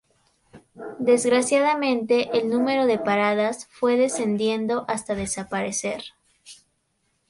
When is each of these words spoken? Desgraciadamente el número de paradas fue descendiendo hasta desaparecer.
Desgraciadamente 0.97 2.35
el 2.35 2.49
número 2.49 2.87
de 2.87 2.97
paradas 2.97 3.67
fue 3.69 3.97
descendiendo 3.97 4.83
hasta 4.87 5.13
desaparecer. 5.13 6.01